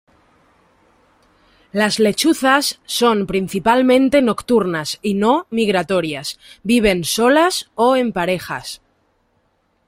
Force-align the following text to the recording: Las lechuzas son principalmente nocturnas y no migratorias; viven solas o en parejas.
Las 1.71 1.99
lechuzas 1.99 2.81
son 2.85 3.27
principalmente 3.27 4.23
nocturnas 4.23 4.97
y 5.03 5.13
no 5.13 5.45
migratorias; 5.51 6.39
viven 6.63 7.03
solas 7.03 7.69
o 7.75 7.95
en 7.95 8.11
parejas. 8.11 8.81